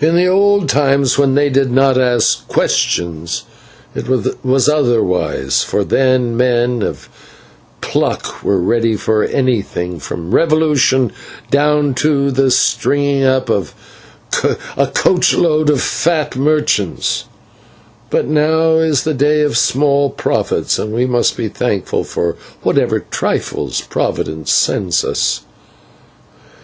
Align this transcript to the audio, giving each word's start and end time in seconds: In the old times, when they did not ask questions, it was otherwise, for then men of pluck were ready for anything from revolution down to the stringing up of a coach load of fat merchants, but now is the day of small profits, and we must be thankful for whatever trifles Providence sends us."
In 0.00 0.14
the 0.14 0.28
old 0.28 0.68
times, 0.68 1.18
when 1.18 1.34
they 1.34 1.50
did 1.50 1.72
not 1.72 1.98
ask 1.98 2.46
questions, 2.46 3.42
it 3.92 4.06
was 4.44 4.68
otherwise, 4.68 5.64
for 5.64 5.82
then 5.82 6.36
men 6.36 6.80
of 6.80 7.08
pluck 7.80 8.44
were 8.44 8.60
ready 8.60 8.94
for 8.94 9.24
anything 9.24 9.98
from 9.98 10.32
revolution 10.32 11.10
down 11.50 11.92
to 11.94 12.30
the 12.30 12.52
stringing 12.52 13.24
up 13.24 13.50
of 13.50 13.74
a 14.76 14.86
coach 14.86 15.34
load 15.34 15.68
of 15.68 15.80
fat 15.82 16.36
merchants, 16.36 17.24
but 18.10 18.26
now 18.28 18.74
is 18.76 19.02
the 19.02 19.12
day 19.12 19.40
of 19.40 19.58
small 19.58 20.08
profits, 20.08 20.78
and 20.78 20.92
we 20.94 21.04
must 21.04 21.36
be 21.36 21.48
thankful 21.48 22.04
for 22.04 22.36
whatever 22.62 23.00
trifles 23.00 23.80
Providence 23.80 24.52
sends 24.52 25.04
us." 25.04 25.40